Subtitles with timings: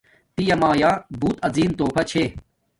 [0.35, 2.23] پیامایا بوت عظیم تُوفہ چھے